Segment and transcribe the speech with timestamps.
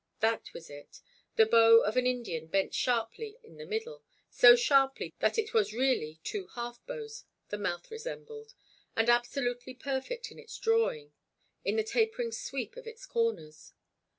[0.19, 5.37] That was it—the bow of an Indian bent sharply in the middle, so sharply that
[5.37, 8.55] it was really two half bows the mouth resembled,
[8.95, 11.13] and absolutely perfect in its drawing,
[11.63, 13.73] in the tapering sweep of its corners.